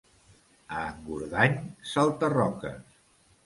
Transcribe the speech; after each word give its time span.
A 0.79 0.85
Engordany, 0.93 1.61
salta-roques. 1.93 3.01